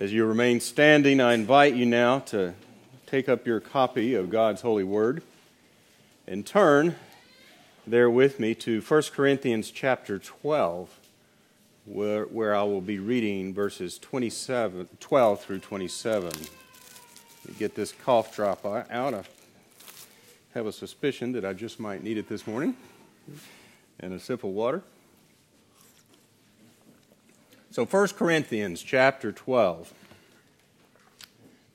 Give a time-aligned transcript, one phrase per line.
[0.00, 2.54] As you remain standing, I invite you now to
[3.04, 5.22] take up your copy of God's holy word
[6.26, 6.96] and turn
[7.86, 10.88] there with me to 1 Corinthians chapter 12,
[11.84, 16.32] where, where I will be reading verses 27, 12 through 27.
[17.58, 19.12] Get this cough drop out.
[19.12, 19.24] I
[20.54, 22.74] have a suspicion that I just might need it this morning.
[23.98, 24.82] And a sip of water.
[27.72, 29.94] So 1 Corinthians chapter 12,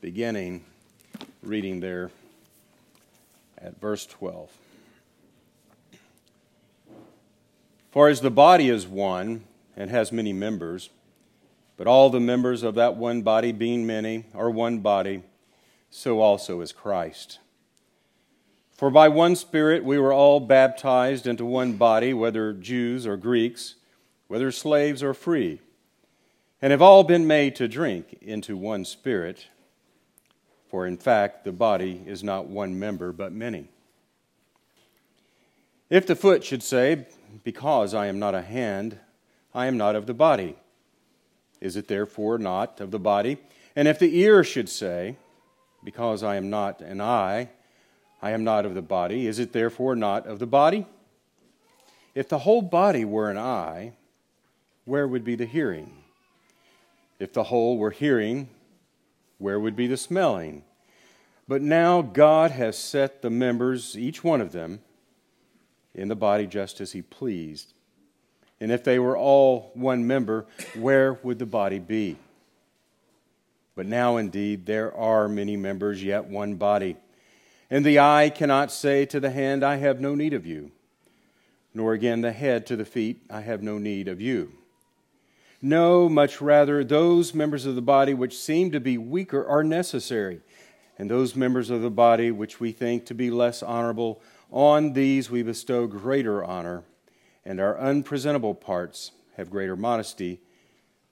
[0.01, 0.65] beginning
[1.41, 2.11] reading there
[3.57, 4.51] at verse 12.
[7.91, 9.45] For as the body is one
[9.77, 10.89] and has many members,
[11.77, 15.23] but all the members of that one body, being many, are one body,
[15.89, 17.39] so also is Christ.
[18.73, 23.75] For by one Spirit we were all baptized into one body, whether Jews or Greeks,
[24.27, 25.61] whether slaves or free
[26.65, 29.49] and have all been made to drink into one spirit.
[30.67, 33.69] For in fact, the body is not one member, but many.
[35.91, 37.05] If the foot should say,
[37.43, 38.97] Because I am not a hand,
[39.53, 40.55] I am not of the body,
[41.61, 43.37] is it therefore not of the body?
[43.75, 45.17] And if the ear should say,
[45.83, 47.49] Because I am not an eye,
[48.23, 50.87] I am not of the body, is it therefore not of the body?
[52.15, 53.93] If the whole body were an eye,
[54.85, 56.01] where would be the hearing?
[57.19, 58.49] If the whole were hearing,
[59.37, 60.63] where would be the smelling?
[61.47, 64.81] But now God has set the members, each one of them,
[65.93, 67.73] in the body just as He pleased.
[68.59, 72.17] And if they were all one member, where would the body be?
[73.75, 76.95] But now indeed there are many members, yet one body.
[77.69, 80.71] And the eye cannot say to the hand, I have no need of you,
[81.73, 84.53] nor again the head to the feet, I have no need of you.
[85.65, 90.41] No, much rather, those members of the body which seem to be weaker are necessary,
[90.99, 94.21] and those members of the body which we think to be less honorable,
[94.51, 96.83] on these we bestow greater honor,
[97.43, 100.39] and our unpresentable parts have greater modesty,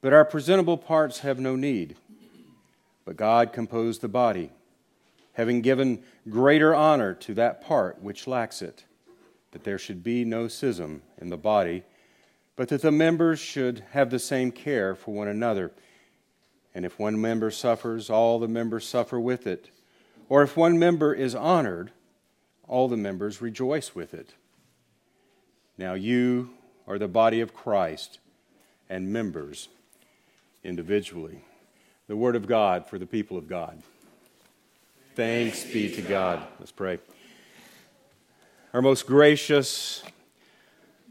[0.01, 1.95] but our presentable parts have no need.
[3.05, 4.51] But God composed the body,
[5.33, 8.83] having given greater honor to that part which lacks it,
[9.49, 11.85] that there should be no schism in the body
[12.55, 15.71] but that the members should have the same care for one another.
[16.75, 19.69] And if one member suffers, all the members suffer with it.
[20.29, 21.91] Or if one member is honored,
[22.67, 24.33] all the members rejoice with it.
[25.77, 26.51] Now you
[26.87, 28.19] are the body of Christ
[28.89, 29.69] and members
[30.63, 31.43] individually.
[32.07, 33.81] The Word of God for the people of God.
[35.15, 36.41] Thanks be to God.
[36.59, 36.99] Let's pray.
[38.73, 40.03] Our most gracious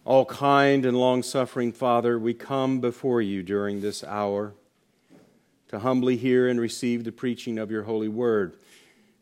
[0.05, 4.55] all kind and long suffering Father, we come before you during this hour
[5.69, 8.57] to humbly hear and receive the preaching of your holy word.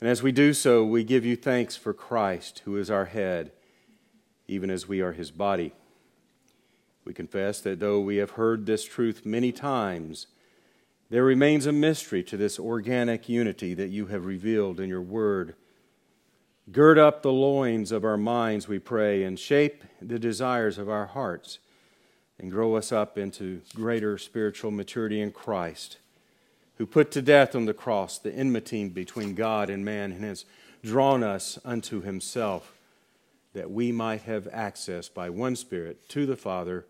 [0.00, 3.52] And as we do so, we give you thanks for Christ, who is our head,
[4.48, 5.72] even as we are his body.
[7.04, 10.26] We confess that though we have heard this truth many times,
[11.10, 15.54] there remains a mystery to this organic unity that you have revealed in your word.
[16.72, 21.06] Gird up the loins of our minds, we pray, and shape the desires of our
[21.06, 21.58] hearts,
[22.38, 25.98] and grow us up into greater spiritual maturity in Christ,
[26.76, 30.44] who put to death on the cross the enmity between God and man, and has
[30.84, 32.72] drawn us unto himself,
[33.52, 36.86] that we might have access by one Spirit to the Father,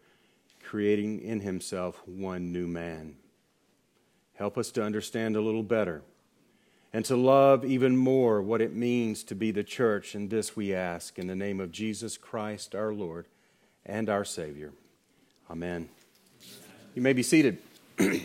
[0.62, 3.16] creating in himself one new man.
[4.34, 6.02] Help us to understand a little better
[6.92, 10.14] and to love even more what it means to be the church.
[10.14, 13.26] And this we ask in the name of Jesus Christ, our Lord
[13.86, 14.72] and our Savior.
[15.50, 15.88] Amen.
[16.94, 17.58] You may be seated.
[17.98, 18.20] and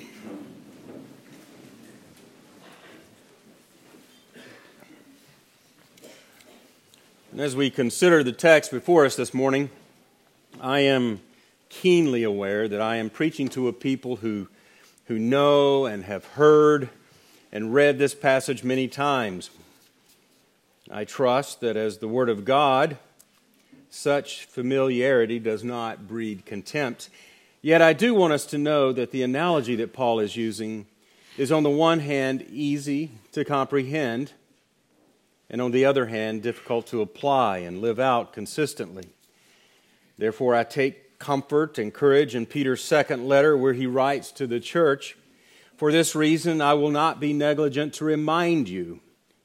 [7.37, 9.69] as we consider the text before us this morning,
[10.59, 11.19] I am
[11.69, 14.47] keenly aware that I am preaching to a people who,
[15.05, 16.89] who know and have heard
[17.55, 19.49] and read this passage many times.
[20.91, 22.97] I trust that as the Word of God,
[23.89, 27.09] such familiarity does not breed contempt.
[27.61, 30.85] Yet I do want us to know that the analogy that Paul is using
[31.37, 34.33] is, on the one hand, easy to comprehend,
[35.49, 39.07] and on the other hand, difficult to apply and live out consistently.
[40.17, 44.59] Therefore, I take comfort and courage in Peter's second letter, where he writes to the
[44.59, 45.15] church
[45.77, 49.01] for this reason, I will not be negligent to remind you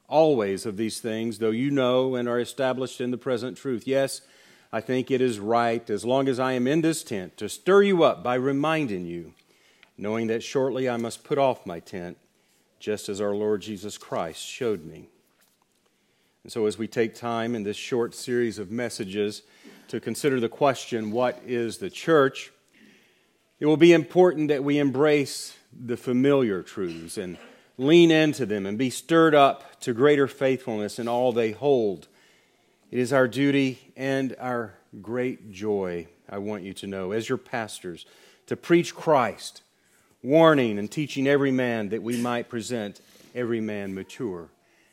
[0.09, 3.87] always of these things, though you know and are established in the present truth.
[3.87, 4.21] Yes,
[4.73, 7.83] I think it is right, as long as I am in this tent, to stir
[7.83, 9.35] you up by reminding you,
[9.97, 12.19] knowing that shortly I must put off my tent,
[12.79, 15.09] just as our Lord Jesus Christ showed me.
[16.43, 19.43] And so, as we take time in this short series of messages
[19.89, 22.53] to consider the question, What is the church?
[23.59, 27.39] it will be important that we embrace the familiar truths and
[27.79, 32.09] lean into them and be stirred up to greater faithfulness in all they hold.
[32.91, 37.39] It is our duty and our great joy, I want you to know, as your
[37.39, 38.05] pastors,
[38.47, 39.63] to preach Christ,
[40.23, 43.01] warning and teaching every man that we might present
[43.35, 44.49] every man mature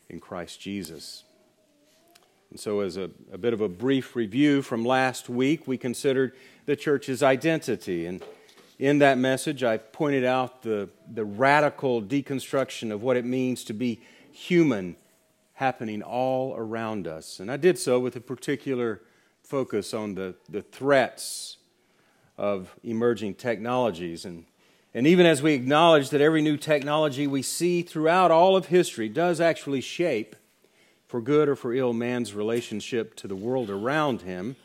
[0.09, 1.23] in Christ Jesus.
[2.49, 6.33] And so, as a, a bit of a brief review from last week, we considered
[6.65, 8.05] the church's identity.
[8.05, 8.23] And
[8.79, 13.73] in that message, I pointed out the, the radical deconstruction of what it means to
[13.73, 14.01] be
[14.31, 14.95] human
[15.53, 17.39] happening all around us.
[17.39, 19.01] And I did so with a particular
[19.41, 21.57] focus on the, the threats
[22.37, 24.25] of emerging technologies.
[24.25, 24.45] And,
[24.93, 29.09] and even as we acknowledge that every new technology we see throughout all of history
[29.09, 30.35] does actually shape,
[31.07, 34.57] for good or for ill, man's relationship to the world around him,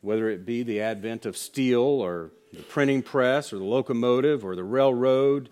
[0.00, 4.56] whether it be the advent of steel or the printing press or the locomotive or
[4.56, 5.48] the railroad,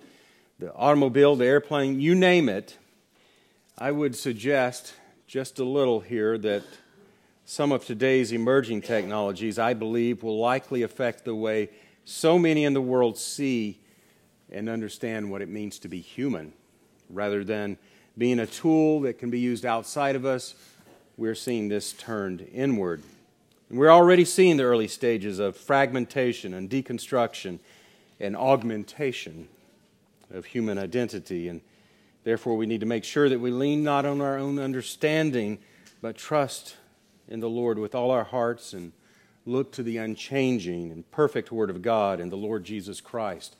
[0.58, 2.76] the automobile, the airplane, you name it,
[3.76, 4.94] I would suggest
[5.26, 6.64] just a little here that
[7.44, 11.70] some of today's emerging technologies, I believe, will likely affect the way
[12.04, 13.78] so many in the world see
[14.50, 16.52] and understand what it means to be human.
[17.08, 17.78] Rather than
[18.16, 20.54] being a tool that can be used outside of us,
[21.16, 23.02] we're seeing this turned inward.
[23.68, 27.58] And we're already seeing the early stages of fragmentation and deconstruction
[28.18, 29.48] and augmentation
[30.30, 31.48] of human identity.
[31.48, 31.60] And
[32.24, 35.58] therefore, we need to make sure that we lean not on our own understanding,
[36.00, 36.76] but trust
[37.28, 38.92] in the Lord with all our hearts and
[39.44, 43.56] look to the unchanging and perfect Word of God and the Lord Jesus Christ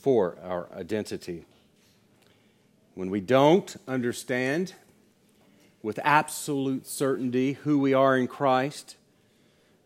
[0.00, 1.44] for our identity.
[2.94, 4.74] When we don't understand
[5.82, 8.96] with absolute certainty who we are in Christ,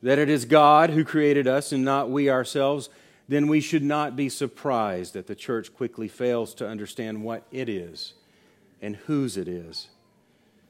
[0.03, 2.89] that it is God who created us and not we ourselves,
[3.29, 7.69] then we should not be surprised that the church quickly fails to understand what it
[7.69, 8.15] is
[8.81, 9.89] and whose it is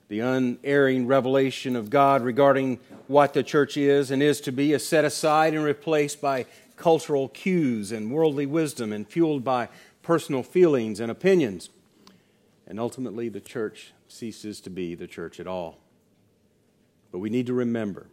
[0.08, 4.86] the unerring revelation of God regarding what the church is and is to be is
[4.86, 6.46] set aside and replaced by
[6.76, 9.68] cultural cues and worldly wisdom and fueled by
[10.02, 11.68] personal feelings and opinions.
[12.66, 15.78] And ultimately, the church ceases to be the church at all.
[17.12, 18.06] But we need to remember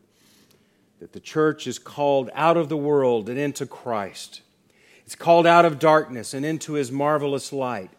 [1.06, 4.42] that the church is called out of the world and into Christ.
[5.06, 7.92] It's called out of darkness and into his marvelous light.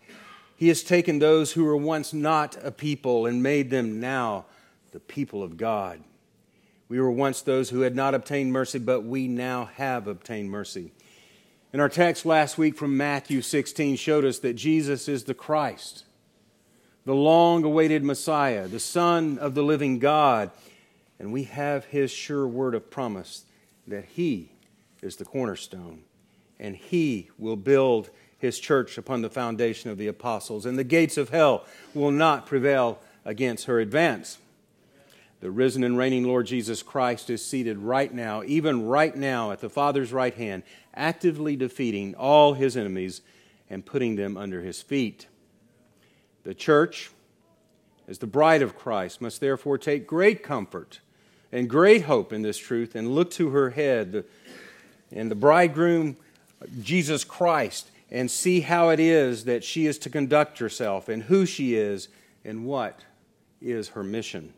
[0.57, 4.47] He has taken those who were once not a people and made them now
[4.91, 6.03] the people of God.
[6.89, 10.91] We were once those who had not obtained mercy, but we now have obtained mercy.
[11.73, 16.07] And our text last week from Matthew 16 showed us that Jesus is the Christ,
[17.05, 20.51] the long awaited Messiah, the Son of the living God.
[21.19, 23.45] And we have his sure word of promise
[23.87, 24.53] that he
[25.03, 26.03] is the cornerstone
[26.59, 31.17] and he will build his church upon the foundation of the apostles, and the gates
[31.17, 31.65] of hell
[31.95, 34.39] will not prevail against her advance.
[35.41, 39.61] The risen and reigning Lord Jesus Christ is seated right now, even right now, at
[39.61, 40.63] the Father's right hand,
[40.95, 43.21] actively defeating all his enemies
[43.69, 45.27] and putting them under his feet.
[46.45, 47.11] The church,
[48.09, 51.01] as the bride of Christ, must therefore take great comfort
[51.53, 54.25] and great hope in this truth and look to her head
[55.13, 56.17] and the bridegroom,
[56.83, 61.47] Jesus Christ, and see how it is that she is to conduct herself and who
[61.47, 62.09] she is
[62.45, 63.01] and what
[63.61, 64.53] is her mission.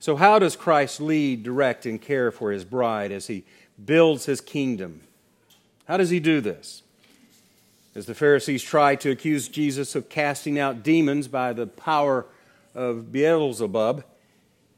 [0.00, 3.44] So, how does Christ lead, direct, and care for his bride as he
[3.84, 5.00] builds his kingdom?
[5.86, 6.82] How does he do this?
[7.94, 12.26] As the Pharisees tried to accuse Jesus of casting out demons by the power
[12.74, 14.04] of Beelzebub,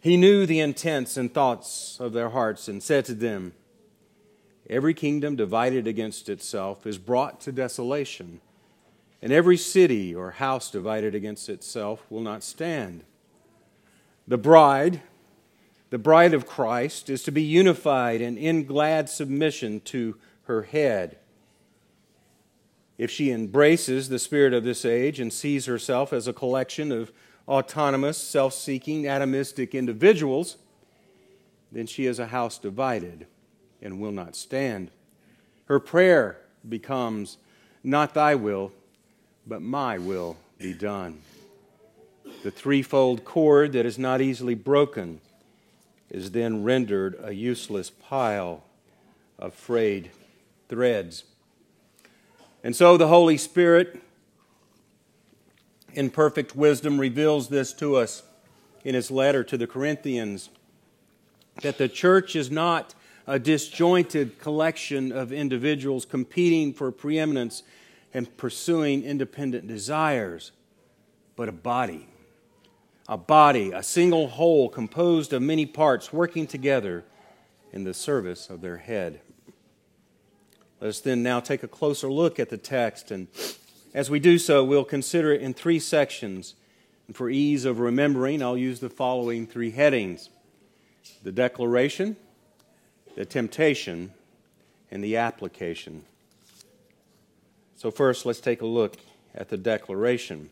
[0.00, 3.52] he knew the intents and thoughts of their hearts and said to them,
[4.68, 8.40] Every kingdom divided against itself is brought to desolation,
[9.20, 13.04] and every city or house divided against itself will not stand.
[14.26, 15.02] The bride,
[15.90, 21.18] the bride of Christ, is to be unified and in glad submission to her head.
[22.96, 27.12] If she embraces the spirit of this age and sees herself as a collection of
[27.50, 30.56] autonomous, self seeking, atomistic individuals,
[31.72, 33.26] then she is a house divided
[33.82, 34.90] and will not stand.
[35.66, 36.38] Her prayer
[36.68, 37.36] becomes,
[37.82, 38.72] Not thy will,
[39.46, 41.20] but my will be done.
[42.42, 45.20] The threefold cord that is not easily broken
[46.08, 48.62] is then rendered a useless pile
[49.38, 50.10] of frayed
[50.68, 51.24] threads.
[52.62, 54.00] And so the Holy Spirit,
[55.94, 58.22] in perfect wisdom, reveals this to us
[58.84, 60.50] in his letter to the Corinthians
[61.62, 62.94] that the church is not
[63.26, 67.62] a disjointed collection of individuals competing for preeminence
[68.12, 70.52] and pursuing independent desires,
[71.36, 72.08] but a body.
[73.08, 77.04] A body, a single whole composed of many parts working together
[77.72, 79.20] in the service of their head.
[80.80, 83.28] Let us then now take a closer look at the text, and
[83.92, 86.54] as we do so, we'll consider it in three sections.
[87.06, 90.30] And for ease of remembering, I'll use the following three headings
[91.22, 92.16] the declaration,
[93.16, 94.12] the temptation,
[94.90, 96.04] and the application.
[97.76, 98.96] So, first, let's take a look
[99.34, 100.50] at the declaration.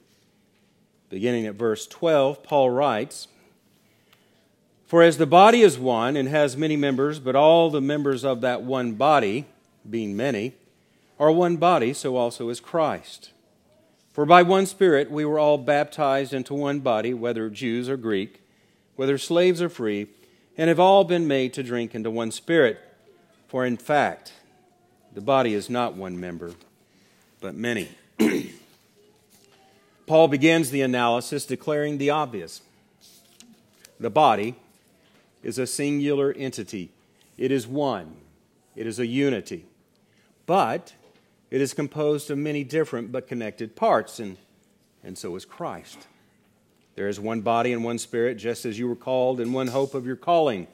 [1.11, 3.29] Beginning at verse 12, Paul writes
[4.87, 8.41] For as the body is one and has many members, but all the members of
[8.41, 9.47] that one body,
[9.89, 10.55] being many,
[11.19, 13.31] are one body, so also is Christ.
[14.13, 18.41] For by one Spirit we were all baptized into one body, whether Jews or Greek,
[18.97, 20.09] whether slaves or free
[20.59, 22.81] and have all been made to drink into one spirit.
[23.47, 24.33] For in fact,
[25.15, 26.55] the body is not one member,
[27.41, 27.89] but many.
[30.07, 32.61] Paul begins the analysis declaring the obvious
[34.01, 34.57] the body
[35.43, 36.91] is a singular entity,
[37.37, 38.17] it is one,
[38.75, 39.65] it is a unity.
[40.47, 40.95] But
[41.51, 44.37] it is composed of many different but connected parts, and,
[45.03, 46.07] and so is Christ.
[46.95, 49.95] There is one body and one spirit, just as you were called, and one hope
[49.95, 50.67] of your calling,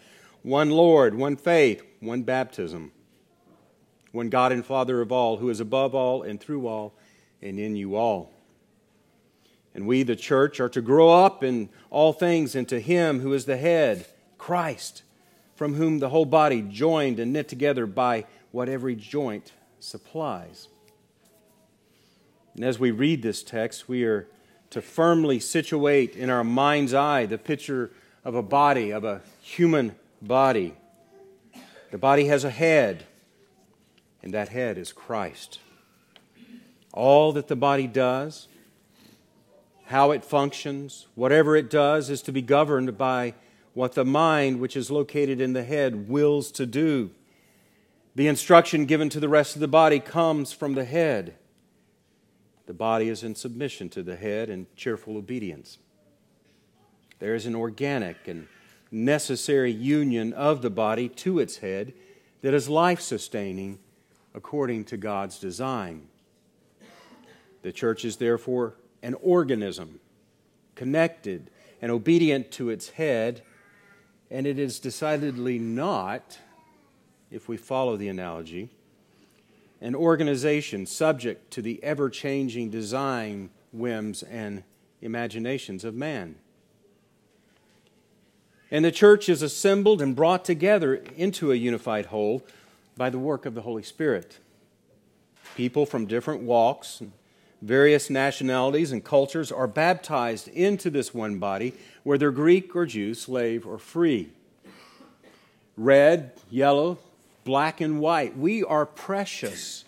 [0.43, 2.93] one Lord, one faith, one baptism,
[4.11, 6.95] one God and Father of all, who is above all and through all
[7.43, 8.33] and in you all.
[9.75, 13.45] And we, the church, are to grow up in all things into Him who is
[13.45, 14.07] the head,
[14.39, 15.03] Christ,
[15.57, 19.53] from whom the whole body, joined and knit together by what every joint
[19.85, 20.69] supplies.
[22.55, 24.27] And as we read this text, we are
[24.71, 27.91] to firmly situate in our mind's eye the picture
[28.25, 30.75] of a body, of a human body.
[31.91, 33.05] The body has a head,
[34.23, 35.61] and that head is Christ.
[36.93, 38.49] All that the body does,
[39.87, 43.35] how it functions, whatever it does, is to be governed by
[43.75, 47.11] what the mind, which is located in the head, wills to do.
[48.15, 51.35] The instruction given to the rest of the body comes from the head.
[52.67, 55.79] The body is in submission to the head in cheerful obedience.
[57.19, 58.47] There is an organic and
[58.91, 61.93] necessary union of the body to its head
[62.43, 63.81] that is life sustaining
[64.35, 66.09] according to God's design.
[67.63, 70.01] The church is therefore an organism,
[70.75, 71.51] connected
[71.83, 73.43] and obedient to its head,
[74.31, 76.39] and it is decidedly not,
[77.35, 78.71] if we follow the analogy,
[79.81, 84.63] an organization subject to the ever changing design, whims, and
[85.03, 86.37] imaginations of man.
[88.71, 92.45] And the church is assembled and brought together into a unified whole
[92.97, 94.39] by the work of the Holy Spirit.
[95.57, 97.03] People from different walks,
[97.61, 101.75] various nationalities, and cultures are baptized into this one body,
[102.05, 104.31] whether Greek or Jew, slave or free.
[105.77, 106.99] Red, yellow,
[107.45, 108.37] black and white.
[108.37, 109.85] We are precious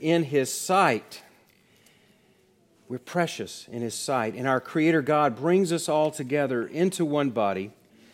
[0.00, 1.22] in His sight.
[2.88, 4.34] We're precious in His sight.
[4.34, 7.72] And our Creator God brings us all together into one body,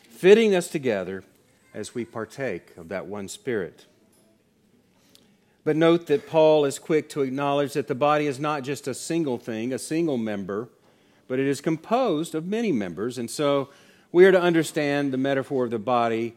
[0.09, 1.25] fitting us together
[1.73, 3.87] as we partake of that one Spirit.
[5.65, 8.95] But note that Paul is quick to acknowledge that the body is not just a
[8.95, 10.69] single thing, a single member,
[11.27, 13.17] but it is composed of many members.
[13.17, 13.71] And so
[14.13, 16.35] we are to understand the metaphor of the body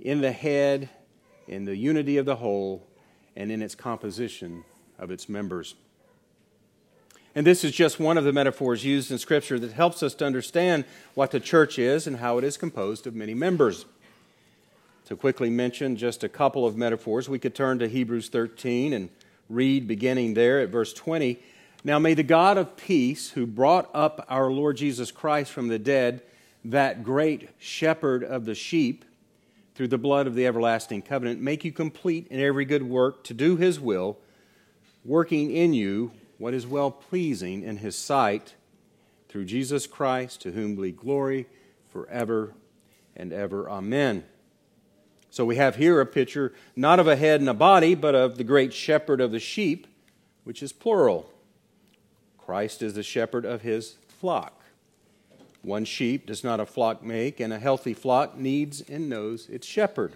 [0.00, 0.88] in the head
[1.50, 2.86] in the unity of the whole
[3.34, 4.64] and in its composition
[4.98, 5.74] of its members.
[7.34, 10.24] And this is just one of the metaphors used in Scripture that helps us to
[10.24, 13.84] understand what the church is and how it is composed of many members.
[15.06, 19.10] To quickly mention just a couple of metaphors, we could turn to Hebrews 13 and
[19.48, 21.40] read beginning there at verse 20.
[21.82, 25.80] Now may the God of peace, who brought up our Lord Jesus Christ from the
[25.80, 26.22] dead,
[26.64, 29.04] that great shepherd of the sheep,
[29.80, 33.32] through the blood of the everlasting covenant, make you complete in every good work to
[33.32, 34.18] do his will,
[35.06, 38.56] working in you what is well pleasing in his sight,
[39.30, 41.46] through Jesus Christ, to whom be glory
[41.90, 42.52] forever
[43.16, 43.70] and ever.
[43.70, 44.22] Amen.
[45.30, 48.36] So we have here a picture not of a head and a body, but of
[48.36, 49.86] the great shepherd of the sheep,
[50.44, 51.32] which is plural.
[52.36, 54.59] Christ is the shepherd of his flock.
[55.62, 59.66] One sheep does not a flock make, and a healthy flock needs and knows its
[59.66, 60.14] shepherd.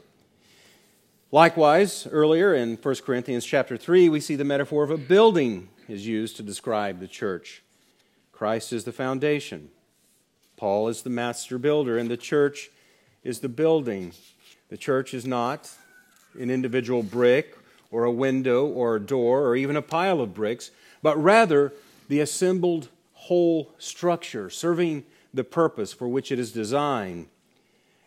[1.31, 6.07] Likewise, earlier in 1 Corinthians chapter 3, we see the metaphor of a building is
[6.07, 7.63] used to describe the church.
[8.33, 9.71] Christ is the foundation.
[10.57, 12.71] Paul is the master builder, and the church
[13.23, 14.13] is the building.
[14.69, 15.71] The church is not
[16.39, 17.57] an individual brick
[17.91, 20.71] or a window or a door or even a pile of bricks,
[21.03, 21.73] but rather
[22.09, 25.05] the assembled whole structure, serving
[25.35, 27.29] the purpose for which it is designed.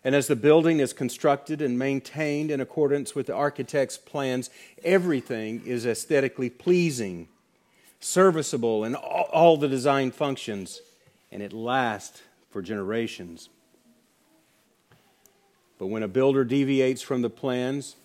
[0.03, 4.49] And as the building is constructed and maintained in accordance with the architect's plans,
[4.83, 7.27] everything is aesthetically pleasing,
[7.99, 10.81] serviceable in all the design functions,
[11.31, 13.49] and it lasts for generations.
[15.77, 17.97] But when a builder deviates from the plans,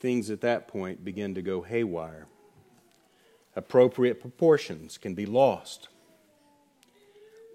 [0.00, 2.26] things at that point begin to go haywire.
[3.54, 5.88] Appropriate proportions can be lost.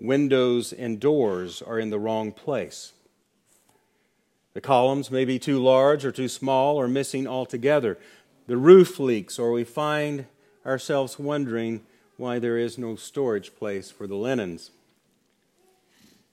[0.01, 2.93] Windows and doors are in the wrong place.
[4.53, 7.97] The columns may be too large or too small or missing altogether.
[8.47, 10.27] The roof leaks, or we find
[10.65, 11.81] ourselves wondering
[12.17, 14.71] why there is no storage place for the linens.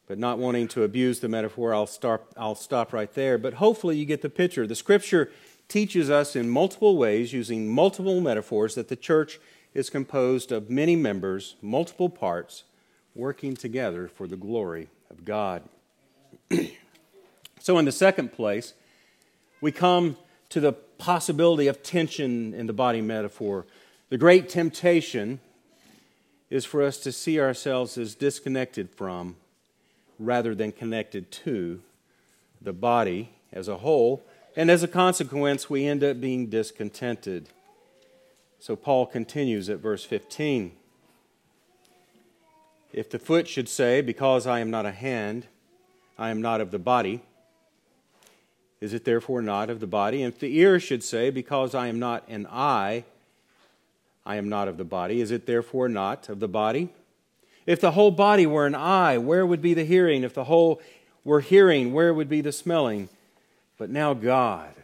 [0.06, 3.38] But not wanting to abuse the metaphor, I'll stop, I'll stop right there.
[3.38, 4.66] But hopefully, you get the picture.
[4.66, 5.30] The scripture
[5.68, 9.40] teaches us in multiple ways, using multiple metaphors, that the church
[9.74, 12.64] is composed of many members, multiple parts,
[13.14, 15.62] working together for the glory of God.
[17.60, 18.74] so, in the second place,
[19.60, 20.16] we come
[20.48, 23.66] to the possibility of tension in the body metaphor.
[24.08, 25.40] The great temptation
[26.50, 29.36] is for us to see ourselves as disconnected from
[30.18, 31.80] rather than connected to
[32.60, 34.22] the body as a whole.
[34.54, 37.48] And as a consequence, we end up being discontented.
[38.58, 40.72] So Paul continues at verse 15.
[42.92, 45.46] If the foot should say, Because I am not a hand,
[46.18, 47.22] I am not of the body,
[48.80, 50.22] is it therefore not of the body?
[50.22, 53.04] And if the ear should say, Because I am not an eye,
[54.26, 56.90] I am not of the body, is it therefore not of the body?
[57.64, 60.24] If the whole body were an eye, where would be the hearing?
[60.24, 60.80] If the whole
[61.24, 63.08] were hearing, where would be the smelling?
[63.78, 64.74] But now God,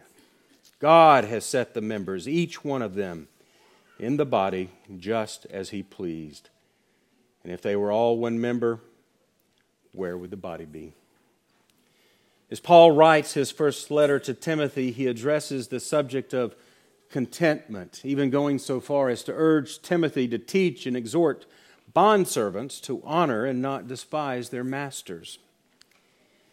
[0.79, 3.29] God has set the members, each one of them,
[3.99, 6.51] in the body just as He pleased.
[7.45, 8.81] And if they were all one member,
[9.93, 10.95] where would the body be?
[12.51, 16.55] As Paul writes his first letter to Timothy, he addresses the subject of
[17.11, 21.47] contentment, even going so far as to urge Timothy to teach and exhort
[21.95, 25.39] bondservants to honor and not despise their masters.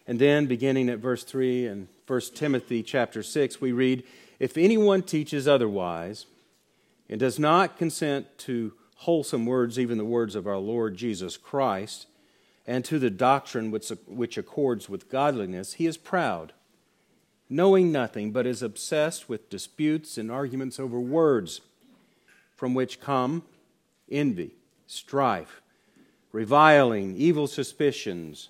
[0.07, 4.03] And then, beginning at verse 3 in 1 Timothy chapter 6, we read
[4.39, 6.25] If anyone teaches otherwise
[7.09, 12.07] and does not consent to wholesome words, even the words of our Lord Jesus Christ,
[12.65, 16.53] and to the doctrine which, which accords with godliness, he is proud,
[17.49, 21.61] knowing nothing, but is obsessed with disputes and arguments over words,
[22.55, 23.43] from which come
[24.09, 24.51] envy,
[24.87, 25.61] strife,
[26.31, 28.49] reviling, evil suspicions,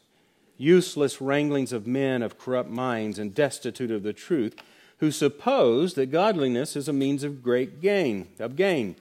[0.57, 4.55] useless wranglings of men of corrupt minds and destitute of the truth,
[4.99, 8.95] who suppose that godliness is a means of great gain, of gain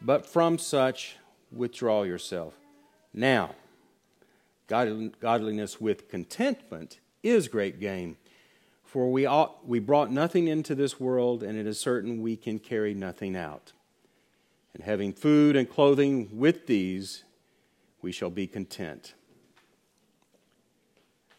[0.00, 1.16] but from such
[1.52, 2.54] withdraw yourself.
[3.12, 3.54] Now,
[4.68, 8.16] godliness with contentment is great gain.
[8.84, 12.58] For we, ought, we brought nothing into this world, and it is certain we can
[12.58, 13.72] carry nothing out.
[14.74, 17.24] And having food and clothing with these,
[18.02, 19.14] we shall be content.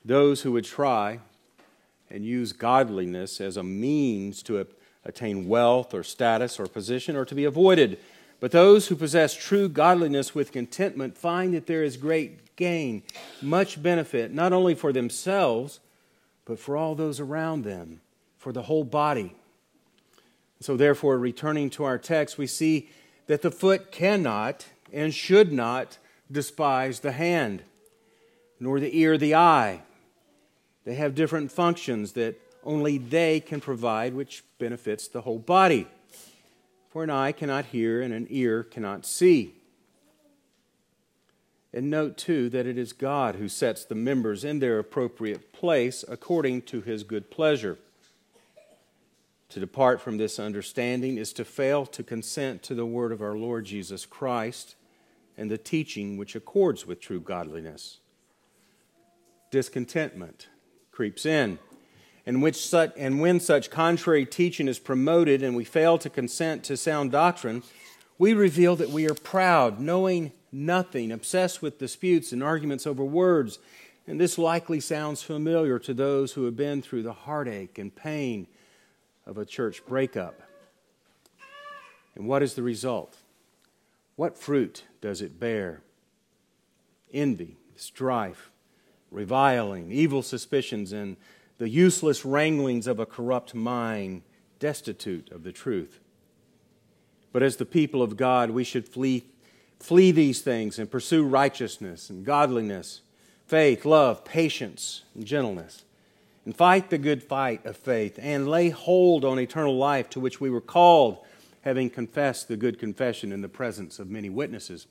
[0.04, 1.20] Those who would try
[2.10, 4.66] and use godliness as a means to
[5.04, 8.00] attain wealth or status or position are to be avoided.
[8.40, 13.04] But those who possess true godliness with contentment find that there is great gain,
[13.42, 15.80] much benefit, not only for themselves,
[16.46, 18.02] but for all those around them,
[18.38, 19.36] for the whole body.
[20.60, 22.90] So, therefore, returning to our text, we see
[23.28, 25.98] that the foot cannot and should not
[26.32, 27.64] despise the hand,
[28.60, 29.82] nor the ear the eye.
[30.86, 35.88] They have different functions that only they can provide, which benefits the whole body.
[36.98, 39.54] For an eye cannot hear and an ear cannot see.
[41.72, 46.04] And note, too, that it is God who sets the members in their appropriate place
[46.08, 47.78] according to his good pleasure.
[49.50, 53.38] To depart from this understanding is to fail to consent to the word of our
[53.38, 54.74] Lord Jesus Christ
[55.38, 58.00] and the teaching which accords with true godliness.
[59.52, 60.48] Discontentment
[60.92, 61.60] creeps in
[62.28, 66.62] and, which such, and when such contrary teaching is promoted and we fail to consent
[66.66, 67.64] to sound doctrine,
[68.18, 73.60] we reveal that we are proud, knowing nothing, obsessed with disputes and arguments over words,
[74.06, 78.48] And this likely sounds familiar to those who have been through the heartache and pain
[79.26, 80.42] of a church breakup.
[82.14, 83.16] And what is the result?
[84.18, 85.82] What fruit does it bear?
[87.14, 88.52] Envy, strife,
[89.12, 91.16] reviling, evil suspicions, and
[91.58, 94.22] the useless wranglings of a corrupt mind,
[94.60, 96.00] destitute of the truth.
[97.32, 99.26] But as the people of God, we should flee,
[99.80, 103.02] flee these things and pursue righteousness and godliness,
[103.46, 105.84] faith, love, patience, and gentleness.
[106.46, 110.40] And fight the good fight of faith and lay hold on eternal life to which
[110.40, 111.18] we were called,
[111.62, 114.88] having confessed the good confession in the presence of many witnesses.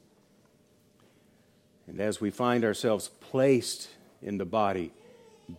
[1.87, 3.89] And as we find ourselves placed
[4.21, 4.93] in the body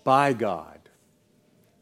[0.03, 0.86] by God,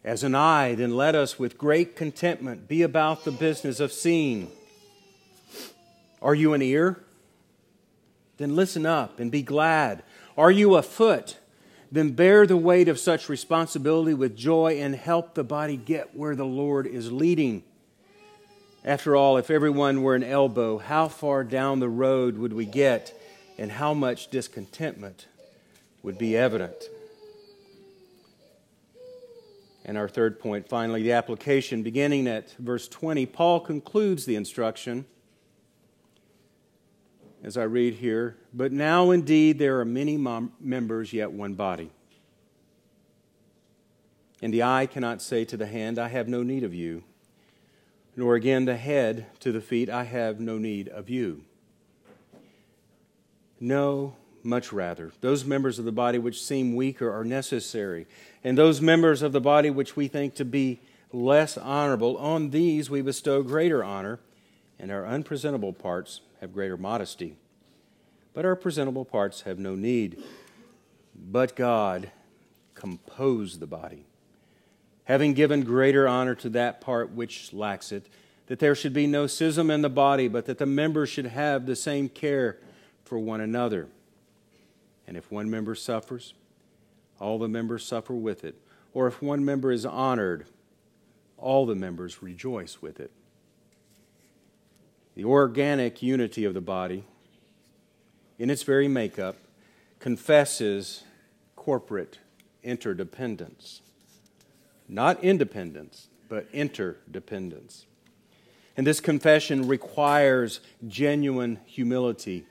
[0.06, 4.52] as an eye, then let us with great contentment be about the business of seeing.
[6.22, 7.04] Are you an ear?
[8.38, 10.04] Then listen up and be glad.
[10.38, 11.40] Are you a foot?
[11.92, 16.36] Then bear the weight of such responsibility with joy and help the body get where
[16.36, 17.64] the Lord is leading.
[18.84, 23.20] After all, if everyone were an elbow, how far down the road would we get,
[23.58, 25.26] and how much discontentment
[26.04, 26.76] would be evident?
[29.88, 35.06] And our third point, finally, the application, beginning at verse 20, Paul concludes the instruction
[37.44, 38.36] as I read here.
[38.52, 40.18] But now indeed there are many
[40.60, 41.92] members, yet one body.
[44.42, 47.04] And the eye cannot say to the hand, I have no need of you,
[48.16, 51.44] nor again the head to the feet, I have no need of you.
[53.60, 54.16] No,
[54.46, 55.12] much rather.
[55.22, 58.06] Those members of the body which seem weaker are necessary,
[58.44, 60.80] and those members of the body which we think to be
[61.12, 64.20] less honorable, on these we bestow greater honor,
[64.80, 67.38] and our unpresentable parts have greater modesty.
[68.34, 70.22] But our presentable parts have no need.
[71.16, 72.12] But God
[72.74, 74.06] composed the body,
[75.06, 78.08] having given greater honor to that part which lacks it,
[78.48, 81.66] that there should be no schism in the body, but that the members should have
[81.66, 82.58] the same care
[83.04, 83.88] for one another.
[85.08, 86.34] And if one member suffers,
[87.20, 88.56] all the members suffer with it.
[88.94, 90.48] Or if one member is honored,
[91.38, 93.12] all the members rejoice with it.
[95.16, 97.06] The organic unity of the body,
[98.38, 99.38] in its very makeup,
[100.00, 101.04] confesses
[101.56, 102.20] corporate
[102.64, 103.82] interdependence.
[104.88, 107.86] Not independence, but interdependence.
[108.78, 112.46] And this confession requires genuine humility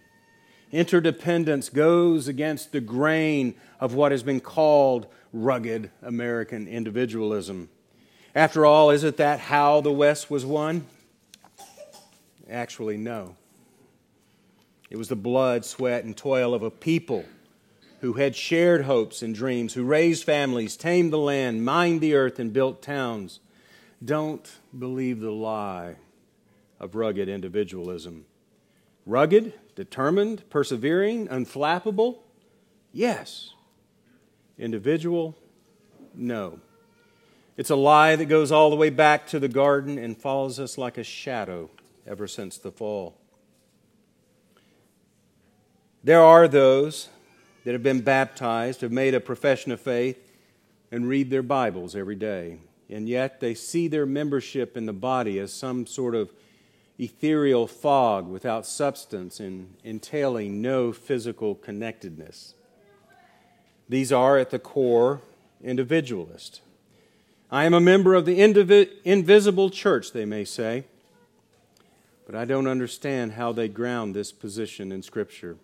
[0.75, 7.69] Interdependence goes against the grain of what has been called rugged American individualism.
[8.35, 10.85] After all, isn't that how the West was won?
[12.51, 13.37] Actually, no.
[14.91, 17.25] It was the blood, sweat, and toil of a people
[18.01, 22.41] who had shared hopes and dreams, who raised families, tamed the land, mined the earth,
[22.41, 23.39] and built towns.
[24.05, 25.95] Don't believe the lie
[26.81, 28.25] of rugged individualism.
[29.07, 32.19] Rugged, determined, persevering, unflappable?
[32.93, 33.55] Yes.
[34.59, 35.37] Individual?
[36.15, 36.61] No.
[37.57, 40.77] It's a lie that goes all the way back to the garden and follows us
[40.77, 41.71] like a shadow
[42.07, 43.17] ever since the fall.
[46.03, 47.09] There are those
[47.65, 50.33] that have been baptized, have made a profession of faith,
[50.91, 52.59] and read their Bibles every day,
[52.91, 56.31] and yet they see their membership in the body as some sort of
[56.99, 62.55] ethereal fog without substance and entailing no physical connectedness.
[63.89, 65.21] These are, at the core,
[65.63, 66.61] individualist.
[67.51, 68.41] I am a member of the
[69.05, 70.85] invisible church, they may say,
[72.27, 75.57] but I don't understand how they ground this position in Scripture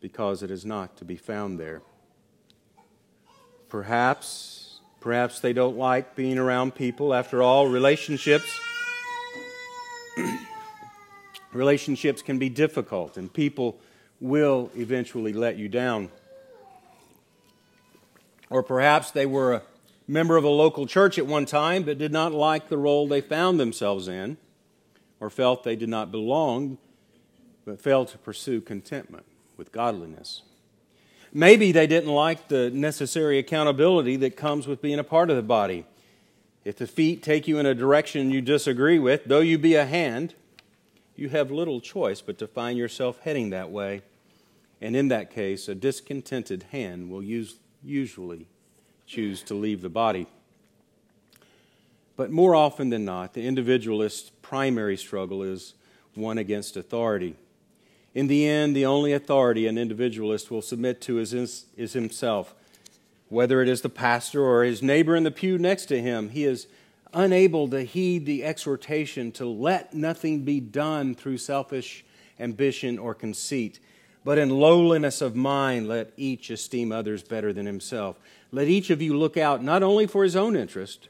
[0.00, 1.82] because it is not to be found there.
[3.68, 7.12] Perhaps, perhaps they don't like being around people.
[7.12, 8.60] After all, relationships
[11.56, 13.78] relationships can be difficult and people
[14.20, 16.10] will eventually let you down.
[18.48, 19.62] Or perhaps they were a
[20.06, 23.20] member of a local church at one time but did not like the role they
[23.20, 24.36] found themselves in,
[25.20, 26.78] or felt they did not belong
[27.64, 30.42] but failed to pursue contentment with godliness.
[31.32, 35.42] Maybe they didn't like the necessary accountability that comes with being a part of the
[35.42, 35.84] body.
[36.64, 39.84] If the feet take you in a direction you disagree with, though you be a
[39.84, 40.34] hand,
[41.16, 44.02] you have little choice but to find yourself heading that way.
[44.80, 48.46] And in that case, a discontented hand will use, usually
[49.06, 50.26] choose to leave the body.
[52.16, 55.74] But more often than not, the individualist's primary struggle is
[56.14, 57.36] one against authority.
[58.14, 62.54] In the end, the only authority an individualist will submit to is, is himself.
[63.28, 66.44] Whether it is the pastor or his neighbor in the pew next to him, he
[66.44, 66.66] is
[67.12, 72.04] unable to heed the exhortation to let nothing be done through selfish
[72.38, 73.80] ambition or conceit,
[74.24, 78.18] but in lowliness of mind let each esteem others better than himself.
[78.50, 81.08] Let each of you look out not only for his own interest,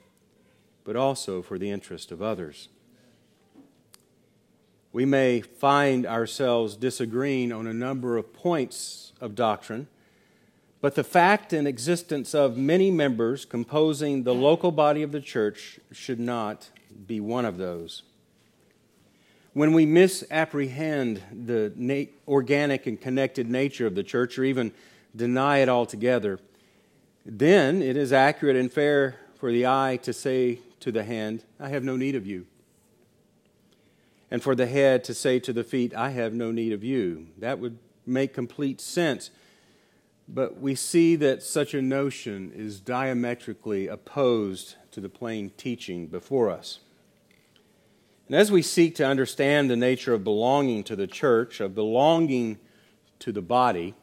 [0.85, 2.69] but also for the interest of others.
[4.93, 9.89] We may find ourselves disagreeing on a number of points of doctrine,
[10.81, 15.81] but the fact and existence of many members composing the local body of the church
[15.91, 16.71] should not
[17.07, 18.03] be one of those.
[19.53, 24.73] When we misapprehend the na- organic and connected nature of the church or even
[25.15, 26.41] deny it altogether,
[27.25, 31.71] then it is accurate and fair for the eye to say to the hand, I
[31.71, 32.47] have no need of you.
[34.31, 37.29] And for the head to say to the feet, I have no need of you.
[37.39, 39.31] That would make complete sense.
[40.29, 46.51] But we see that such a notion is diametrically opposed to the plain teaching before
[46.51, 46.81] us.
[48.27, 52.59] And as we seek to understand the nature of belonging to the church, of belonging
[53.21, 53.95] to the body,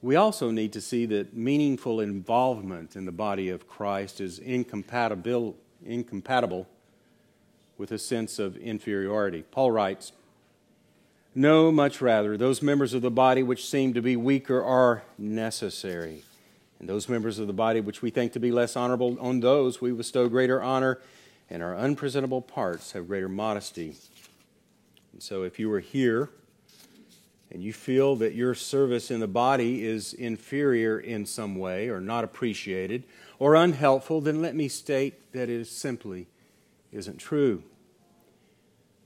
[0.00, 5.56] we also need to see that meaningful involvement in the body of Christ is incompatible,
[5.84, 6.68] incompatible
[7.76, 9.42] with a sense of inferiority.
[9.42, 10.12] Paul writes,
[11.38, 16.24] No, much rather, those members of the body which seem to be weaker are necessary.
[16.80, 19.80] And those members of the body which we think to be less honorable, on those
[19.80, 20.98] we bestow greater honor,
[21.48, 23.94] and our unpresentable parts have greater modesty.
[25.12, 26.30] And so if you were here,
[27.52, 32.00] and you feel that your service in the body is inferior in some way or
[32.00, 33.04] not appreciated
[33.38, 36.26] or unhelpful, then let me state that it simply
[36.90, 37.62] isn't true.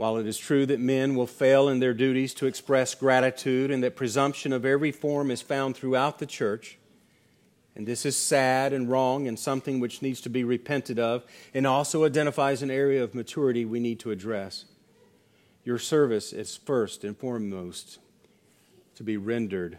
[0.02, 3.84] While it is true that men will fail in their duties to express gratitude and
[3.84, 6.76] that presumption of every form is found throughout the church,
[7.76, 11.68] and this is sad and wrong and something which needs to be repented of, and
[11.68, 14.64] also identifies an area of maturity we need to address.
[15.62, 18.00] Your service is first and foremost
[18.96, 19.78] to be rendered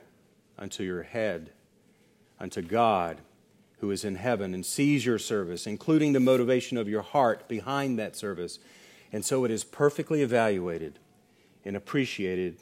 [0.57, 1.49] unto your head,
[2.39, 3.17] unto God
[3.79, 7.99] who is in heaven and sees your service, including the motivation of your heart behind
[7.99, 8.59] that service.
[9.13, 10.99] And so it is perfectly evaluated
[11.63, 12.57] and appreciated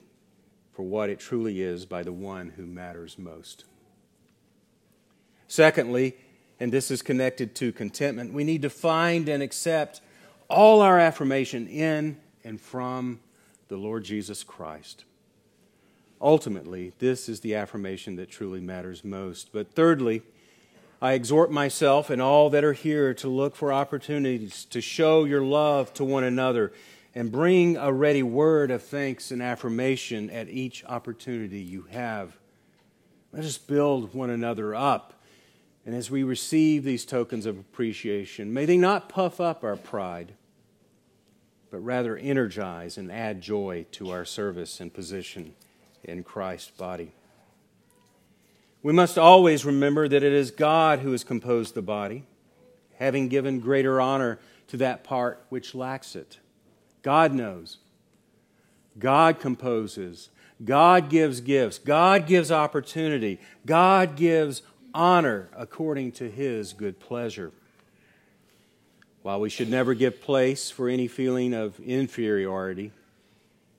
[0.73, 3.63] for what it truly is by the one who matters most.
[5.47, 6.15] Secondly,
[6.59, 10.01] and this is connected to contentment, we need to find and accept
[10.49, 13.21] all our affirmation in and from
[13.69, 15.05] the Lord Jesus Christ.
[16.21, 19.51] Ultimately, this is the affirmation that truly matters most.
[19.51, 20.21] But thirdly,
[21.03, 25.41] I exhort myself and all that are here to look for opportunities to show your
[25.41, 26.73] love to one another
[27.15, 32.37] and bring a ready word of thanks and affirmation at each opportunity you have.
[33.33, 35.13] Let us build one another up.
[35.87, 40.33] And as we receive these tokens of appreciation, may they not puff up our pride,
[41.71, 45.55] but rather energize and add joy to our service and position
[46.03, 47.13] in Christ's body.
[48.83, 52.23] We must always remember that it is God who has composed the body,
[52.95, 56.39] having given greater honor to that part which lacks it.
[57.03, 57.77] God knows.
[58.97, 60.29] God composes.
[60.63, 61.77] God gives gifts.
[61.77, 63.39] God gives opportunity.
[63.65, 64.61] God gives
[64.93, 67.51] honor according to his good pleasure.
[69.21, 72.91] While we should never give place for any feeling of inferiority,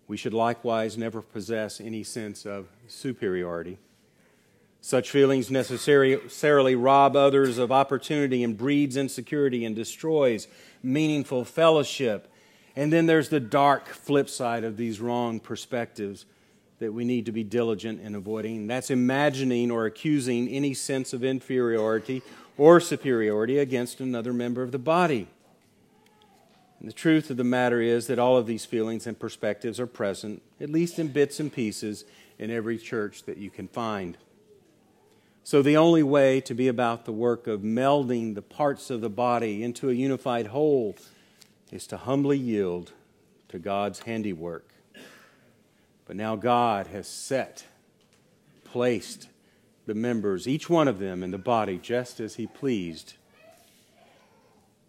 [0.06, 3.78] we should likewise never possess any sense of superiority.
[4.84, 10.48] Such feelings necessarily rob others of opportunity and breeds insecurity and destroys
[10.82, 12.28] meaningful fellowship.
[12.74, 16.26] And then there's the dark flip side of these wrong perspectives
[16.80, 18.66] that we need to be diligent in avoiding.
[18.66, 22.20] That's imagining or accusing any sense of inferiority
[22.58, 25.28] or superiority against another member of the body.
[26.80, 29.86] And the truth of the matter is that all of these feelings and perspectives are
[29.86, 32.04] present, at least in bits and pieces,
[32.36, 34.18] in every church that you can find.
[35.44, 39.10] So, the only way to be about the work of melding the parts of the
[39.10, 40.94] body into a unified whole
[41.72, 42.92] is to humbly yield
[43.48, 44.72] to God's handiwork.
[46.06, 47.64] But now God has set,
[48.64, 49.28] placed
[49.86, 53.14] the members, each one of them, in the body just as He pleased.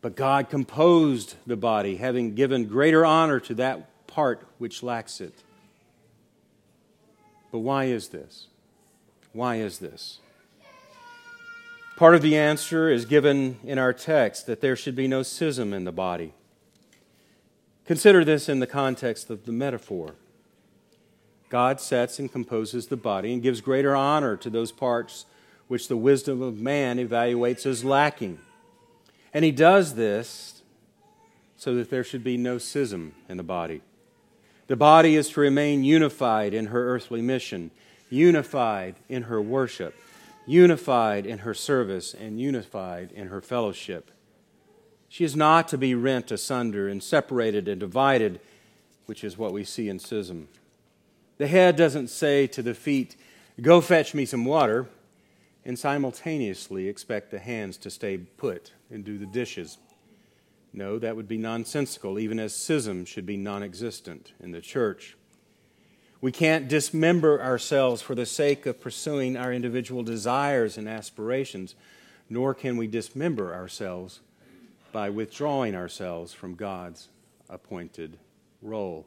[0.02, 5.34] But God composed the body, having given greater honor to that part which lacks it.
[7.52, 8.48] But why is this?
[9.32, 10.20] Why is this?
[11.96, 15.74] Part of the answer is given in our text that there should be no schism
[15.74, 16.34] in the body.
[17.86, 20.16] Consider this in the context of the metaphor.
[21.50, 25.28] God sets and composes the body and gives greater honor to those parts
[25.68, 28.40] which the wisdom of man evaluates as lacking.
[29.32, 30.64] And he does this
[31.56, 33.82] so that there should be no schism in the body.
[34.66, 37.70] The body is to remain unified in her earthly mission,
[38.10, 39.94] unified in her worship,
[40.46, 44.12] unified in her service, and unified in her fellowship.
[45.08, 48.40] She is not to be rent asunder and separated and divided,
[49.06, 50.48] which is what we see in schism.
[51.38, 53.16] The head doesn't say to the feet,
[53.62, 54.88] Go fetch me some water,
[55.64, 59.78] and simultaneously expect the hands to stay put and do the dishes.
[60.74, 65.16] No, that would be nonsensical, even as schism should be non existent in the church.
[66.24, 71.76] We can't dismember ourselves for the sake of pursuing our individual desires and aspirations,
[72.30, 74.22] nor can we dismember ourselves
[74.94, 77.10] by withdrawing ourselves from God's
[77.50, 78.20] appointed
[78.62, 79.06] role.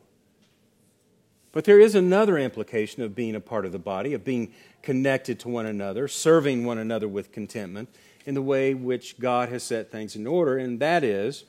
[1.53, 4.53] But there is another implication of being a part of the body, of being
[4.83, 7.89] connected to one another, serving one another with contentment
[8.27, 11.45] in the way which God has set things in order, and that is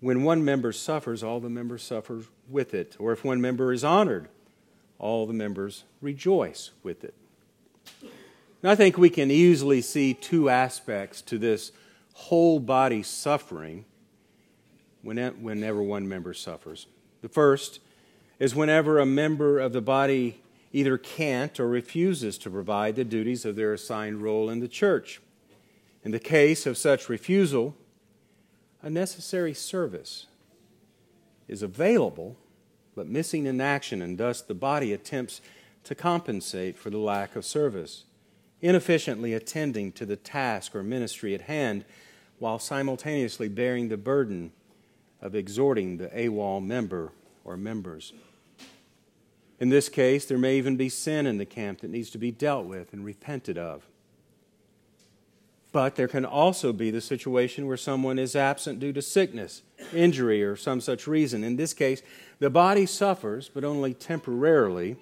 [0.00, 2.96] when one member suffers, all the members suffer with it.
[2.98, 4.28] Or if one member is honored,
[4.98, 7.14] all the members rejoice with it.
[8.62, 11.72] I think we can easily see two aspects to this
[12.12, 13.86] whole body suffering
[15.02, 16.86] whenever one member suffers.
[17.22, 17.80] The first
[18.38, 23.44] is whenever a member of the body either can't or refuses to provide the duties
[23.44, 25.20] of their assigned role in the church.
[26.04, 27.74] In the case of such refusal,
[28.82, 30.26] a necessary service
[31.48, 32.36] is available
[32.94, 35.40] but missing in action, and thus the body attempts
[35.84, 38.04] to compensate for the lack of service,
[38.60, 41.84] inefficiently attending to the task or ministry at hand
[42.38, 44.52] while simultaneously bearing the burden
[45.20, 47.12] of exhorting the AWOL member
[47.44, 48.12] or members.
[49.58, 52.30] In this case, there may even be sin in the camp that needs to be
[52.30, 53.86] dealt with and repented of.
[55.72, 59.62] But there can also be the situation where someone is absent due to sickness,
[59.94, 61.44] injury, or some such reason.
[61.44, 62.02] In this case,
[62.40, 64.96] the body suffers, but only temporarily,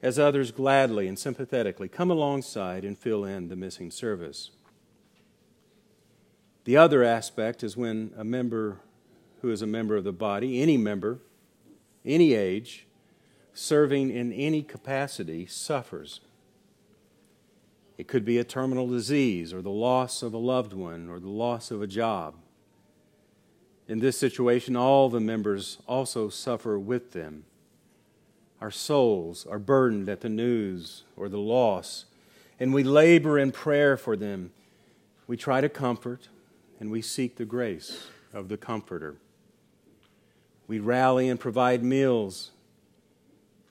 [0.00, 4.50] as others gladly and sympathetically come alongside and fill in the missing service.
[6.64, 8.76] The other aspect is when a member
[9.40, 11.18] who is a member of the body, any member,
[12.04, 12.86] any age,
[13.54, 16.20] serving in any capacity suffers.
[17.98, 21.28] It could be a terminal disease, or the loss of a loved one, or the
[21.28, 22.36] loss of a job.
[23.88, 27.44] In this situation, all the members also suffer with them.
[28.60, 32.04] Our souls are burdened at the news or the loss,
[32.58, 34.52] and we labor in prayer for them.
[35.26, 36.28] We try to comfort,
[36.80, 39.16] and we seek the grace of the Comforter.
[40.66, 42.52] We rally and provide meals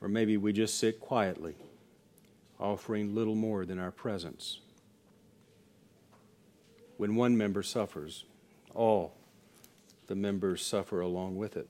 [0.02, 1.56] or maybe we just sit quietly,
[2.60, 4.60] offering little more than our presence.
[6.98, 8.26] When one member suffers,
[8.74, 9.14] all
[10.08, 11.70] the members suffer along with it.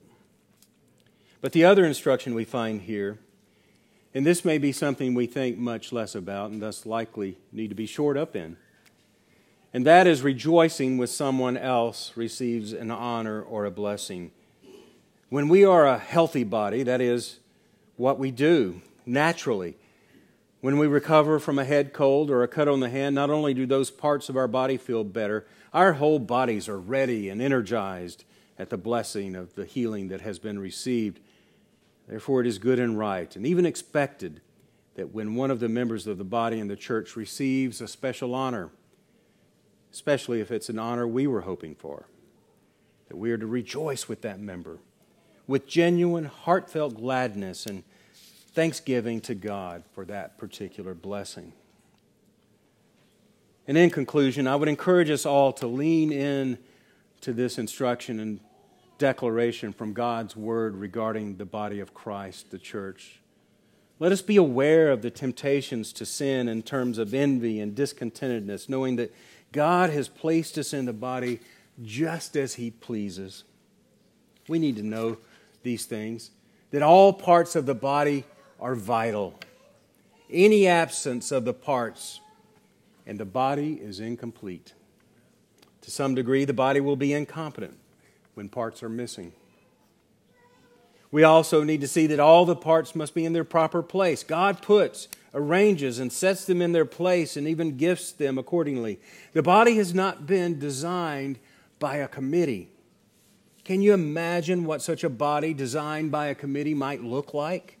[1.40, 3.18] But the other instruction we find here,
[4.14, 7.74] and this may be something we think much less about and thus likely need to
[7.74, 8.56] be shored up in,
[9.72, 14.30] and that is rejoicing when someone else receives an honor or a blessing.
[15.28, 17.38] When we are a healthy body, that is,
[17.96, 19.76] what we do naturally.
[20.60, 23.54] When we recover from a head cold or a cut on the hand, not only
[23.54, 28.24] do those parts of our body feel better, our whole bodies are ready and energized
[28.58, 31.20] at the blessing of the healing that has been received.
[32.08, 34.40] Therefore, it is good and right and even expected
[34.96, 38.34] that when one of the members of the body in the church receives a special
[38.34, 38.70] honor,
[39.92, 42.08] especially if it's an honor we were hoping for,
[43.08, 44.80] that we are to rejoice with that member
[45.48, 47.82] with genuine, heartfelt gladness and
[48.52, 51.52] thanksgiving to God for that particular blessing.
[53.66, 56.58] And in conclusion, I would encourage us all to lean in
[57.20, 58.40] to this instruction and
[58.96, 63.20] declaration from God's word regarding the body of Christ, the church.
[64.00, 68.68] Let us be aware of the temptations to sin in terms of envy and discontentedness,
[68.68, 69.14] knowing that
[69.52, 71.40] God has placed us in the body
[71.82, 73.44] just as He pleases.
[74.48, 75.18] We need to know
[75.62, 76.30] these things,
[76.70, 78.24] that all parts of the body
[78.60, 79.38] are vital.
[80.30, 82.20] Any absence of the parts,
[83.06, 84.74] and the body is incomplete.
[85.82, 87.78] To some degree, the body will be incompetent
[88.34, 89.32] when parts are missing.
[91.10, 94.22] We also need to see that all the parts must be in their proper place.
[94.22, 99.00] God puts, arranges, and sets them in their place and even gifts them accordingly.
[99.32, 101.38] The body has not been designed
[101.78, 102.68] by a committee.
[103.64, 107.77] Can you imagine what such a body designed by a committee might look like?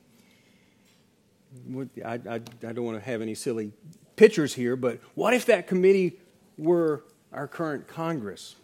[2.04, 3.72] I, I, I don't want to have any silly
[4.16, 6.18] pictures here, but what if that committee
[6.56, 8.56] were our current Congress?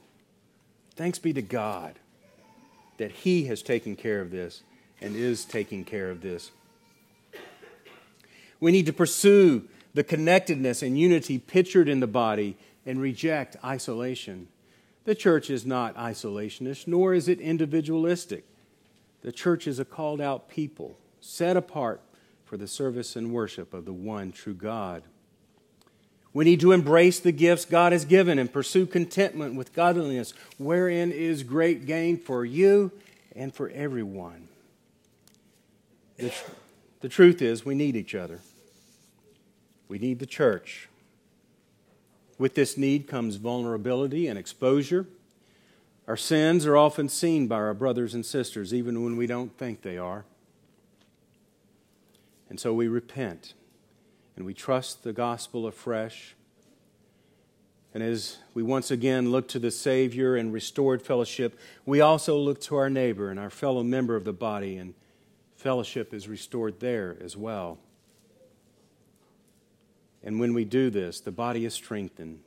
[0.97, 1.99] Thanks be to God
[2.99, 4.63] that He has taken care of this
[5.01, 6.51] and is taking care of this.
[8.61, 12.57] We need to pursue the connectedness and unity pictured in the body
[12.87, 14.49] and reject isolation.
[15.05, 18.45] The church is not isolationist, nor is it individualistic.
[19.23, 22.01] The church is a called out people, set apart
[22.45, 25.03] for the service and worship of the one true God.
[26.33, 31.13] We need to embrace the gifts God has given and pursue contentment with godliness, wherein
[31.13, 32.91] is great gain for you
[33.37, 34.49] and for everyone.
[36.17, 36.51] The, tr-
[37.01, 38.41] the truth is, we need each other.
[39.89, 40.89] We need the church.
[42.37, 45.07] With this need comes vulnerability and exposure.
[46.09, 49.83] Our sins are often seen by our brothers and sisters, even when we don't think
[49.83, 50.25] they are.
[52.55, 53.55] And so we repent
[54.37, 56.37] and we trust the gospel afresh.
[57.93, 62.61] And as we once again look to the Savior and restored fellowship, we also look
[62.61, 64.95] to our neighbor and our fellow member of the body, and
[65.57, 67.81] fellowship is restored there as well.
[70.23, 72.39] And when we do this, the body is strengthened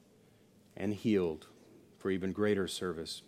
[0.77, 1.47] and healed
[1.99, 3.23] for even greater service.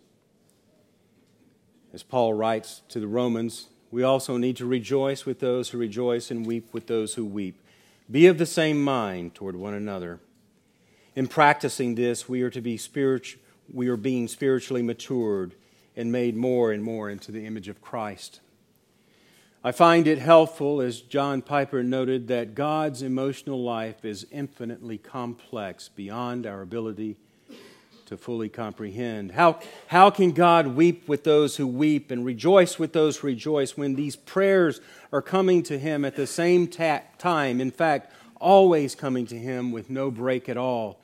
[1.91, 6.29] As Paul writes to the Romans, we also need to rejoice with those who rejoice
[6.31, 7.59] and weep with those who weep.
[8.09, 10.19] Be of the same mind toward one another.
[11.15, 15.55] In practicing this, we are to be spiritual, we are being spiritually matured
[15.95, 18.39] and made more and more into the image of Christ.
[19.63, 25.89] I find it helpful, as John Piper noted, that God's emotional life is infinitely complex
[25.89, 27.17] beyond our ability
[28.09, 29.31] to fully comprehend.
[29.31, 33.77] How, how can God weep with those who weep and rejoice with those who rejoice
[33.77, 34.81] when these prayers
[35.13, 37.61] are coming to Him at the same ta- time?
[37.61, 40.99] In fact, always coming to Him with no break at all.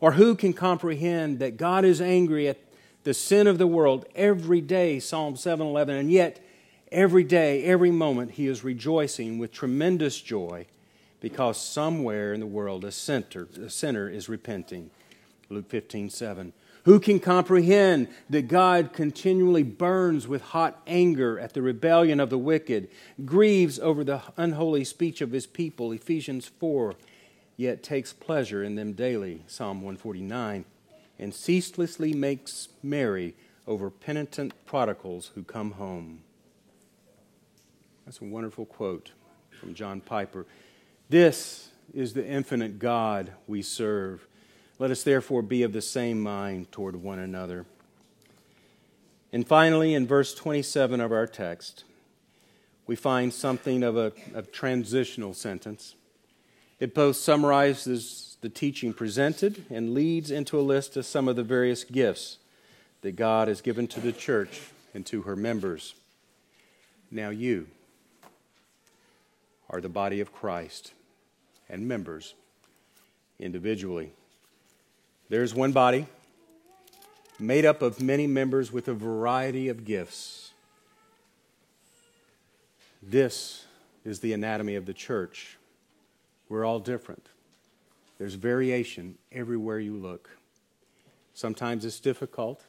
[0.00, 2.58] Or who can comprehend that God is angry at
[3.04, 6.40] the sin of the world every day, Psalm 7:11, and yet
[6.90, 10.66] every day, every moment, He is rejoicing with tremendous joy
[11.20, 14.90] because somewhere in the world a sinner, a sinner is repenting.
[15.50, 16.52] Luke 15, 7.
[16.84, 22.38] Who can comprehend that God continually burns with hot anger at the rebellion of the
[22.38, 22.88] wicked,
[23.24, 26.94] grieves over the unholy speech of his people, Ephesians 4,
[27.56, 30.64] yet takes pleasure in them daily, Psalm 149,
[31.18, 33.34] and ceaselessly makes merry
[33.66, 36.20] over penitent prodigals who come home?
[38.04, 39.12] That's a wonderful quote
[39.50, 40.46] from John Piper.
[41.10, 44.27] This is the infinite God we serve
[44.78, 47.66] let us therefore be of the same mind toward one another.
[49.32, 51.84] And finally, in verse 27 of our text,
[52.86, 55.94] we find something of a, a transitional sentence.
[56.80, 61.42] It both summarizes the teaching presented and leads into a list of some of the
[61.42, 62.38] various gifts
[63.02, 64.60] that God has given to the church
[64.94, 65.94] and to her members.
[67.10, 67.66] Now, you
[69.68, 70.92] are the body of Christ
[71.68, 72.34] and members
[73.38, 74.12] individually.
[75.30, 76.06] There's one body
[77.38, 80.52] made up of many members with a variety of gifts.
[83.02, 83.66] This
[84.04, 85.58] is the anatomy of the church.
[86.48, 87.28] We're all different.
[88.16, 90.30] There's variation everywhere you look.
[91.34, 92.64] Sometimes it's difficult,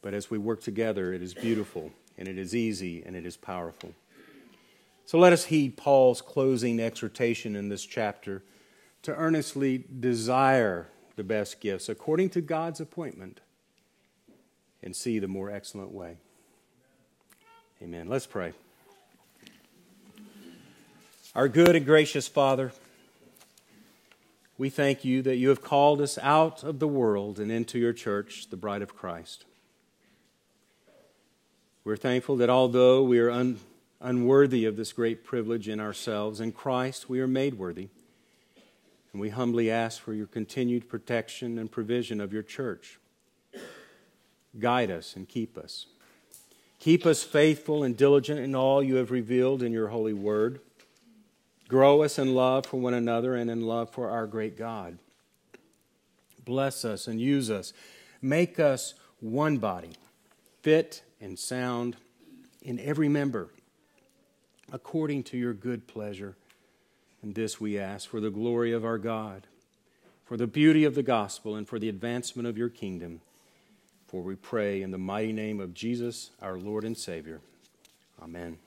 [0.00, 3.36] but as we work together, it is beautiful and it is easy and it is
[3.36, 3.92] powerful.
[5.04, 8.42] So let us heed Paul's closing exhortation in this chapter
[9.02, 10.88] to earnestly desire
[11.20, 13.40] the best gifts according to God's appointment
[14.82, 16.16] and see the more excellent way.
[17.82, 18.08] Amen.
[18.08, 18.54] Let's pray.
[21.34, 22.72] Our good and gracious Father,
[24.56, 27.92] we thank you that you have called us out of the world and into your
[27.92, 29.44] church, the bride of Christ.
[31.84, 33.60] We're thankful that although we are un-
[34.00, 37.88] unworthy of this great privilege in ourselves, in Christ we are made worthy.
[39.12, 42.98] And we humbly ask for your continued protection and provision of your church.
[44.58, 45.86] Guide us and keep us.
[46.78, 50.60] Keep us faithful and diligent in all you have revealed in your holy word.
[51.68, 54.98] Grow us in love for one another and in love for our great God.
[56.44, 57.72] Bless us and use us.
[58.22, 59.92] Make us one body,
[60.62, 61.96] fit and sound
[62.62, 63.50] in every member,
[64.72, 66.36] according to your good pleasure
[67.22, 69.46] and this we ask for the glory of our God,
[70.24, 73.20] for the beauty of the gospel, and for the advancement of your kingdom.
[74.06, 77.40] For we pray in the mighty name of Jesus, our Lord and Savior.
[78.22, 78.58] Amen.